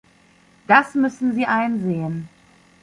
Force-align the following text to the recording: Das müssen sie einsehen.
Das 0.65 0.95
müssen 0.95 1.35
sie 1.35 1.45
einsehen. 1.45 2.27